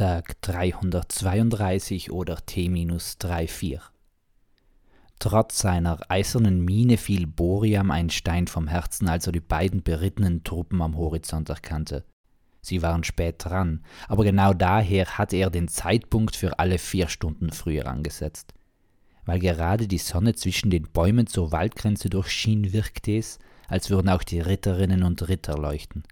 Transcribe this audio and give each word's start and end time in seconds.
Tag 0.00 0.40
332 0.40 2.10
oder 2.10 2.36
T-34. 2.46 3.80
Trotz 5.18 5.58
seiner 5.58 6.00
eisernen 6.08 6.64
Miene 6.64 6.96
fiel 6.96 7.26
Boriam 7.26 7.90
ein 7.90 8.08
Stein 8.08 8.46
vom 8.46 8.66
Herzen, 8.66 9.10
als 9.10 9.26
er 9.26 9.32
die 9.32 9.40
beiden 9.40 9.82
berittenen 9.82 10.42
Truppen 10.42 10.80
am 10.80 10.96
Horizont 10.96 11.50
erkannte. 11.50 12.06
Sie 12.62 12.80
waren 12.80 13.04
spät 13.04 13.44
dran, 13.44 13.84
aber 14.08 14.24
genau 14.24 14.54
daher 14.54 15.18
hatte 15.18 15.36
er 15.36 15.50
den 15.50 15.68
Zeitpunkt 15.68 16.34
für 16.34 16.58
alle 16.58 16.78
vier 16.78 17.08
Stunden 17.08 17.52
früher 17.52 17.86
angesetzt. 17.86 18.54
Weil 19.26 19.38
gerade 19.38 19.86
die 19.86 19.98
Sonne 19.98 20.34
zwischen 20.34 20.70
den 20.70 20.84
Bäumen 20.84 21.26
zur 21.26 21.52
Waldgrenze 21.52 22.08
durchschien, 22.08 22.72
wirkte 22.72 23.18
es, 23.18 23.38
als 23.68 23.90
würden 23.90 24.08
auch 24.08 24.22
die 24.22 24.40
Ritterinnen 24.40 25.02
und 25.02 25.28
Ritter 25.28 25.58
leuchten. 25.58 26.04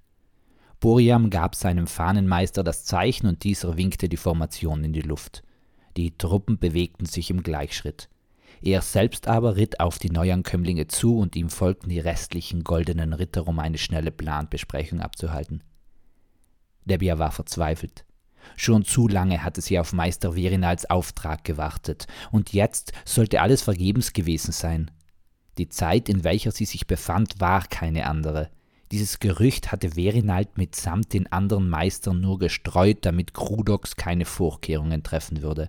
Boriam 0.81 1.31
gab 1.31 1.57
seinem 1.57 1.89
Fahnenmeister 1.89 2.63
das 2.63 2.85
Zeichen 2.85 3.27
und 3.27 3.43
dieser 3.43 3.77
winkte 3.77 4.09
die 4.09 4.17
Formation 4.17 4.85
in 4.85 4.93
die 4.93 5.01
Luft. 5.01 5.43
Die 5.97 6.17
Truppen 6.17 6.59
bewegten 6.59 7.07
sich 7.07 7.31
im 7.31 7.43
Gleichschritt. 7.43 8.09
Er 8.63 8.83
selbst 8.83 9.27
aber 9.27 9.57
ritt 9.57 9.81
auf 9.81 9.99
die 9.99 10.11
Neuankömmlinge 10.11 10.87
zu 10.87 11.19
und 11.19 11.35
ihm 11.35 11.49
folgten 11.49 11.89
die 11.89 11.99
restlichen 11.99 12.63
goldenen 12.63 13.13
Ritter, 13.13 13.47
um 13.49 13.59
eine 13.59 13.79
schnelle 13.79 14.13
Planbesprechung 14.13 15.01
abzuhalten. 15.01 15.65
Debia 16.85 17.19
war 17.19 17.33
verzweifelt. 17.33 18.05
Schon 18.57 18.85
zu 18.85 19.09
lange 19.09 19.43
hatte 19.43 19.61
sie 19.61 19.79
auf 19.79 19.93
Meister 19.93 20.35
Verinals 20.35 20.89
Auftrag 20.89 21.45
gewartet, 21.45 22.07
und 22.31 22.53
jetzt 22.53 22.93
sollte 23.05 23.41
alles 23.41 23.63
vergebens 23.63 24.13
gewesen 24.13 24.53
sein. 24.53 24.91
Die 25.59 25.69
Zeit, 25.69 26.09
in 26.09 26.25
welcher 26.25 26.53
sie 26.53 26.65
sich 26.65 26.87
befand, 26.87 27.41
war 27.41 27.67
keine 27.67 28.07
andere. 28.07 28.51
Dieses 28.91 29.19
Gerücht 29.19 29.71
hatte 29.71 29.91
Verinald 29.91 30.57
mitsamt 30.57 31.13
den 31.13 31.31
anderen 31.31 31.69
Meistern 31.69 32.23
nur 32.23 32.39
gestreut, 32.39 32.99
damit 33.03 33.35
Krudox 33.35 33.97
keine 33.97 34.25
Vorkehrungen 34.25 35.03
treffen 35.03 35.43
würde. 35.43 35.69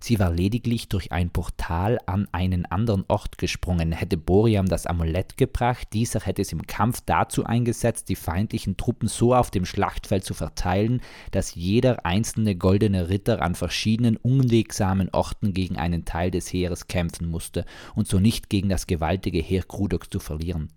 Sie 0.00 0.18
war 0.18 0.30
lediglich 0.30 0.90
durch 0.90 1.12
ein 1.12 1.30
Portal 1.30 1.98
an 2.04 2.28
einen 2.30 2.66
anderen 2.66 3.06
Ort 3.08 3.38
gesprungen, 3.38 3.92
hätte 3.92 4.18
Boriam 4.18 4.66
das 4.66 4.84
Amulett 4.84 5.38
gebracht, 5.38 5.88
dieser 5.94 6.20
hätte 6.20 6.42
es 6.42 6.52
im 6.52 6.66
Kampf 6.66 7.00
dazu 7.06 7.46
eingesetzt, 7.46 8.10
die 8.10 8.16
feindlichen 8.16 8.76
Truppen 8.76 9.08
so 9.08 9.34
auf 9.34 9.50
dem 9.50 9.64
Schlachtfeld 9.64 10.22
zu 10.22 10.34
verteilen, 10.34 11.00
dass 11.30 11.54
jeder 11.54 12.04
einzelne 12.04 12.54
goldene 12.54 13.08
Ritter 13.08 13.40
an 13.40 13.54
verschiedenen 13.54 14.18
unwegsamen 14.18 15.08
Orten 15.08 15.54
gegen 15.54 15.78
einen 15.78 16.04
Teil 16.04 16.30
des 16.30 16.52
Heeres 16.52 16.86
kämpfen 16.86 17.30
musste 17.30 17.64
und 17.94 18.06
so 18.06 18.20
nicht 18.20 18.50
gegen 18.50 18.68
das 18.68 18.86
gewaltige 18.86 19.38
Heer 19.38 19.62
Krudoks 19.62 20.10
zu 20.10 20.20
verlieren 20.20 20.68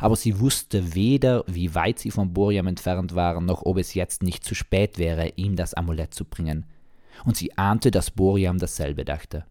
aber 0.00 0.16
sie 0.16 0.40
wusste 0.40 0.94
weder, 0.94 1.44
wie 1.46 1.74
weit 1.74 1.98
sie 1.98 2.10
von 2.10 2.32
Boriam 2.32 2.66
entfernt 2.66 3.14
waren, 3.14 3.46
noch 3.46 3.62
ob 3.62 3.78
es 3.78 3.94
jetzt 3.94 4.22
nicht 4.22 4.44
zu 4.44 4.54
spät 4.54 4.98
wäre, 4.98 5.32
ihm 5.36 5.56
das 5.56 5.74
Amulett 5.74 6.14
zu 6.14 6.24
bringen. 6.24 6.66
Und 7.24 7.36
sie 7.36 7.56
ahnte, 7.58 7.90
dass 7.90 8.10
Boriam 8.10 8.58
dasselbe 8.58 9.04
dachte. 9.04 9.44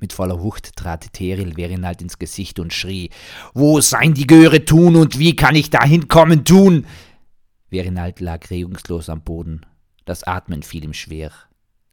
Mit 0.00 0.12
voller 0.12 0.42
Wucht 0.42 0.76
trat 0.76 1.12
Teril 1.12 1.54
Verinald 1.54 2.02
ins 2.02 2.18
Gesicht 2.18 2.58
und 2.58 2.72
schrie: 2.72 3.10
Wo 3.54 3.80
sein 3.80 4.12
die 4.12 4.26
Göre 4.26 4.64
tun 4.64 4.96
und 4.96 5.18
wie 5.18 5.36
kann 5.36 5.54
ich 5.54 5.70
dahin 5.70 6.08
kommen 6.08 6.44
tun? 6.44 6.86
Verinald 7.70 8.20
lag 8.20 8.50
regungslos 8.50 9.08
am 9.08 9.22
Boden. 9.22 9.64
Das 10.04 10.24
Atmen 10.24 10.62
fiel 10.62 10.84
ihm 10.84 10.92
schwer. 10.92 11.30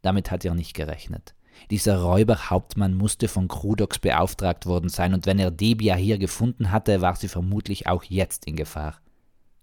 Damit 0.02 0.31
hatte 0.31 0.50
er 0.50 0.56
nicht 0.56 0.73
gerechnet. 0.73 1.35
Dieser 1.69 2.02
Räuberhauptmann 2.02 2.94
musste 2.94 3.27
von 3.27 3.47
Krudox 3.47 3.99
beauftragt 3.99 4.66
worden 4.66 4.89
sein, 4.89 5.13
und 5.13 5.25
wenn 5.25 5.39
er 5.39 5.52
Debia 5.52 5.95
hier 5.95 6.17
gefunden 6.17 6.71
hatte, 6.71 7.02
war 7.02 7.16
sie 7.16 7.27
vermutlich 7.27 7.88
auch 7.88 8.03
jetzt 8.03 8.45
in 8.45 8.55
Gefahr. 8.55 8.99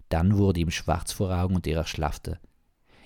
Dann 0.09 0.37
wurde 0.37 0.59
ihm 0.59 0.71
schwarz 0.71 1.11
vor 1.11 1.31
Augen 1.31 1.55
und 1.55 1.67
er 1.67 1.77
erschlaffte. 1.77 2.39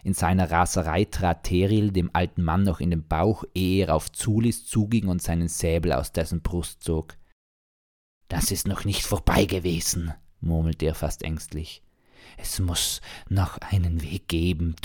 In 0.04 0.14
seiner 0.14 0.52
Raserei 0.52 1.06
trat 1.06 1.44
Teril 1.44 1.92
dem 1.92 2.09
alten 2.14 2.44
Mann 2.44 2.64
noch 2.64 2.81
in 2.81 2.92
den 2.92 3.08
Bauch, 3.08 3.45
ehe 3.54 3.86
er 3.86 3.95
auf 3.95 4.11
Zulis 4.11 4.66
zuging 4.66 5.08
und 5.08 5.22
seinen 5.22 5.48
Säbel 5.48 5.94
aus 5.94 6.11
dessen 6.11 6.42
Brust 6.42 6.84
zog. 6.84 7.16
Das 8.27 8.52
ist 8.52 8.67
noch 8.67 8.83
nicht 8.83 9.04
vorbei 9.04 9.45
gewesen, 9.45 10.14
murmelte 10.42 10.86
er 10.86 10.95
fast 10.95 11.23
ängstlich. 11.23 11.83
Es 12.38 12.60
muss 12.60 13.02
noch 13.30 13.58
einen 13.60 14.02
Weg 14.02 14.27
geben, 14.27 14.76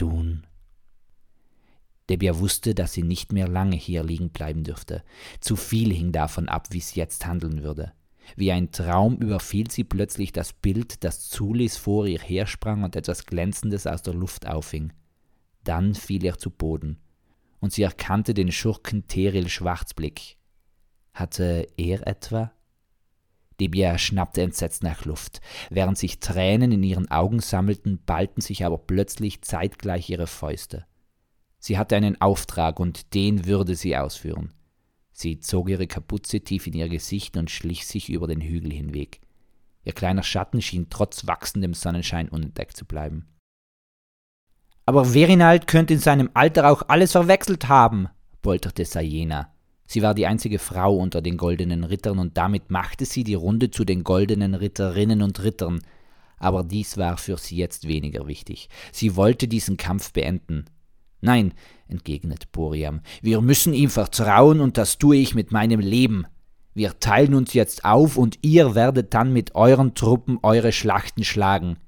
Debia 2.09 2.39
wusste, 2.39 2.75
dass 2.75 2.93
sie 2.93 3.03
nicht 3.03 3.33
mehr 3.33 3.49
lange 3.49 3.77
hier 3.77 4.03
liegen 4.03 4.31
bleiben 4.31 4.65
dürfte. 4.65 5.03
Zu 5.41 5.57
viel 5.57 5.93
hing 5.93 6.13
davon 6.13 6.49
ab, 6.49 6.69
wie 6.71 6.81
sie 6.81 6.99
jetzt 6.99 7.27
handeln 7.27 7.63
würde. 7.63 7.93
Wie 8.37 8.53
ein 8.53 8.73
Traum 8.73 9.17
überfiel 9.17 9.71
sie 9.71 9.85
plötzlich 9.85 10.33
das 10.33 10.53
Bild, 10.53 11.05
das 11.05 11.29
Zulis 11.29 11.77
vor 11.77 12.07
ihr 12.07 12.21
hersprang 12.21 12.83
und 12.83 12.97
etwas 12.97 13.27
Glänzendes 13.27 13.87
aus 13.87 14.03
der 14.03 14.15
Luft 14.15 14.47
auffing. 14.47 14.93
Dann 15.65 15.95
fiel 15.95 16.25
er 16.25 16.39
zu 16.39 16.51
Boden, 16.51 16.99
und 17.61 17.73
sie 17.73 17.83
erkannte 17.83 18.35
den 18.35 18.53
Schurken 18.53 19.07
Teril 19.07 19.49
Schwarzblick. 19.49 20.37
Hatte 21.13 21.67
er 21.77 22.07
etwa? 22.07 22.53
Debia 23.61 23.99
schnappte 23.99 24.43
entsetzt 24.43 24.83
nach 24.83 25.05
Luft. 25.05 25.41
Während 25.69 25.99
sich 25.99 26.21
Tränen 26.21 26.71
in 26.71 26.83
ihren 26.85 27.11
Augen 27.11 27.41
sammelten, 27.41 27.99
ballten 28.05 28.41
sich 28.41 28.65
aber 28.65 28.79
plötzlich 28.79 29.43
zeitgleich 29.43 30.09
ihre 30.11 30.29
Fäuste. 30.29 30.87
Sie 31.59 31.79
hatte 31.79 31.97
einen 31.97 32.21
Auftrag 32.21 32.81
und 32.81 33.15
den 33.15 33.47
würde 33.47 33.75
sie 33.75 33.97
ausführen. 33.97 34.55
Sie 35.13 35.41
zog 35.41 35.69
ihre 35.69 35.87
Kapuze 35.89 36.41
tief 36.41 36.67
in 36.67 36.75
ihr 36.75 36.89
Gesicht 36.89 37.37
und 37.37 37.51
schlich 37.51 37.87
sich 37.87 38.09
über 38.09 38.29
den 38.29 38.41
Hügel 38.41 38.73
hinweg. 38.73 39.21
Ihr 39.85 39.93
kleiner 39.93 40.23
Schatten 40.23 40.63
schien 40.63 40.87
trotz 40.91 41.27
wachsendem 41.27 41.75
Sonnenschein 41.75 42.29
unentdeckt 42.29 42.77
zu 42.77 42.85
bleiben. 42.85 43.27
Aber 44.87 45.05
Verinald 45.05 45.67
könnte 45.67 45.95
in 45.95 46.01
seinem 46.01 46.31
Alter 46.35 46.71
auch 46.71 46.83
alles 46.89 47.13
verwechselt 47.13 47.69
haben, 47.69 48.09
polterte 48.43 48.85
Sayena. 48.85 49.53
Sie 49.87 50.03
war 50.03 50.15
die 50.15 50.27
einzige 50.27 50.59
Frau 50.59 50.97
unter 50.97 51.21
den 51.21 51.37
goldenen 51.37 51.85
Rittern 51.85 52.19
und 52.19 52.37
damit 52.37 52.71
machte 52.71 53.05
sie 53.05 53.25
die 53.25 53.35
Runde 53.35 53.71
zu 53.71 53.85
den 53.85 54.05
goldenen 54.05 54.55
Ritterinnen 54.55 55.23
und 55.23 55.43
Rittern. 55.43 55.81
Aber 56.39 56.63
dies 56.63 56.97
war 56.97 57.17
für 57.17 57.37
sie 57.39 57.57
jetzt 57.57 57.89
weniger 57.89 58.27
wichtig. 58.29 58.69
Sie 58.93 59.17
wollte 59.17 59.49
diesen 59.49 59.77
Kampf 59.77 60.13
beenden. 60.13 60.67
Nein, 61.21 61.55
entgegnet 61.89 62.53
Boriam, 62.53 63.01
wir 63.23 63.41
müssen 63.41 63.75
ihm 63.75 63.91
vertrauen 63.91 64.61
und 64.61 64.79
das 64.79 64.99
tue 64.99 65.17
ich 65.17 65.35
mit 65.35 65.53
meinem 65.53 65.81
Leben. 65.81 66.27
Wir 66.75 67.01
teilen 67.01 67.35
uns 67.35 67.55
jetzt 67.55 67.85
auf 67.85 68.17
und 68.17 68.39
ihr 68.43 68.75
werdet 68.75 69.15
dann 69.15 69.33
mit 69.33 69.55
euren 69.55 69.95
Truppen 69.95 70.39
eure 70.43 70.73
Schlachten 70.73 71.25
schlagen. 71.25 71.79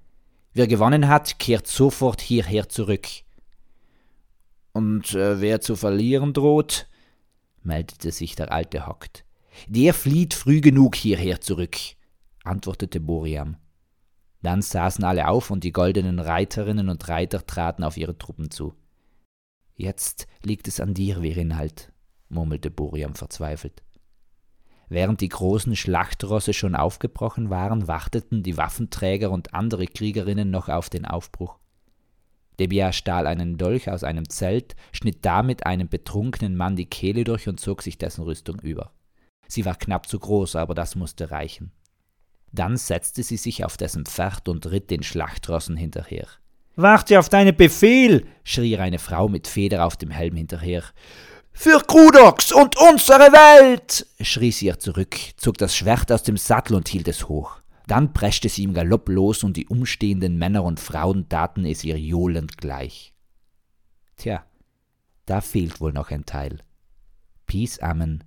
Wer 0.52 0.66
gewonnen 0.66 1.06
hat, 1.06 1.38
kehrt 1.38 1.68
sofort 1.68 2.20
hierher 2.20 2.68
zurück. 2.68 3.06
Und 4.72 5.14
äh, 5.14 5.40
wer 5.40 5.60
zu 5.60 5.76
verlieren 5.76 6.32
droht? 6.32 6.88
meldete 7.62 8.10
sich 8.10 8.34
der 8.34 8.50
Alte 8.52 8.86
Hockt. 8.86 9.24
Der 9.68 9.94
flieht 9.94 10.34
früh 10.34 10.60
genug 10.60 10.96
hierher 10.96 11.40
zurück, 11.40 11.76
antwortete 12.44 13.00
Boriam. 13.00 13.56
Dann 14.42 14.62
saßen 14.62 15.04
alle 15.04 15.28
auf 15.28 15.50
und 15.50 15.64
die 15.64 15.72
goldenen 15.72 16.18
Reiterinnen 16.18 16.88
und 16.88 17.08
Reiter 17.08 17.46
traten 17.46 17.84
auf 17.84 17.96
ihre 17.96 18.16
Truppen 18.16 18.50
zu. 18.50 18.74
Jetzt 19.80 20.26
liegt 20.42 20.68
es 20.68 20.78
an 20.78 20.92
dir, 20.92 21.22
Verinhalt, 21.22 21.90
murmelte 22.28 22.70
Buriam 22.70 23.14
verzweifelt. 23.14 23.82
Während 24.90 25.22
die 25.22 25.30
großen 25.30 25.74
Schlachtrosse 25.74 26.52
schon 26.52 26.74
aufgebrochen 26.74 27.48
waren, 27.48 27.88
warteten 27.88 28.42
die 28.42 28.58
Waffenträger 28.58 29.30
und 29.30 29.54
andere 29.54 29.86
Kriegerinnen 29.86 30.50
noch 30.50 30.68
auf 30.68 30.90
den 30.90 31.06
Aufbruch. 31.06 31.58
Debia 32.58 32.92
stahl 32.92 33.26
einen 33.26 33.56
Dolch 33.56 33.88
aus 33.88 34.04
einem 34.04 34.28
Zelt, 34.28 34.76
schnitt 34.92 35.24
damit 35.24 35.64
einem 35.64 35.88
betrunkenen 35.88 36.58
Mann 36.58 36.76
die 36.76 36.90
Kehle 36.90 37.24
durch 37.24 37.48
und 37.48 37.58
zog 37.58 37.80
sich 37.80 37.96
dessen 37.96 38.22
Rüstung 38.24 38.60
über. 38.60 38.92
Sie 39.48 39.64
war 39.64 39.76
knapp 39.76 40.06
zu 40.06 40.18
groß, 40.18 40.56
aber 40.56 40.74
das 40.74 40.94
musste 40.94 41.30
reichen. 41.30 41.72
Dann 42.52 42.76
setzte 42.76 43.22
sie 43.22 43.38
sich 43.38 43.64
auf 43.64 43.78
dessen 43.78 44.04
Pferd 44.04 44.46
und 44.46 44.66
ritt 44.66 44.90
den 44.90 45.02
Schlachtrossen 45.02 45.78
hinterher. 45.78 46.26
Warte 46.82 47.18
auf 47.18 47.28
deinen 47.28 47.56
Befehl, 47.56 48.26
schrie 48.42 48.76
eine 48.78 48.98
Frau 48.98 49.28
mit 49.28 49.46
Feder 49.46 49.84
auf 49.84 49.96
dem 49.96 50.10
Helm 50.10 50.36
hinterher. 50.36 50.82
Für 51.52 51.80
Krudox 51.80 52.52
und 52.52 52.76
unsere 52.78 53.32
Welt! 53.32 54.06
schrie 54.20 54.50
sie 54.50 54.66
ihr 54.66 54.78
zurück, 54.78 55.16
zog 55.36 55.58
das 55.58 55.76
Schwert 55.76 56.10
aus 56.10 56.22
dem 56.22 56.36
Sattel 56.36 56.74
und 56.74 56.88
hielt 56.88 57.08
es 57.08 57.28
hoch. 57.28 57.60
Dann 57.86 58.12
preschte 58.12 58.48
sie 58.48 58.62
im 58.62 58.72
Galopp 58.72 59.08
los 59.08 59.44
und 59.44 59.56
die 59.56 59.66
umstehenden 59.66 60.38
Männer 60.38 60.64
und 60.64 60.80
Frauen 60.80 61.28
taten 61.28 61.64
es 61.64 61.84
ihr 61.84 61.98
johlend 61.98 62.56
gleich. 62.56 63.12
Tja, 64.16 64.44
da 65.26 65.40
fehlt 65.40 65.80
wohl 65.80 65.92
noch 65.92 66.10
ein 66.10 66.24
Teil. 66.24 66.60
Peace, 67.46 67.78
Amen 67.80 68.24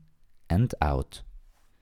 and 0.47 0.79
out. 0.81 1.23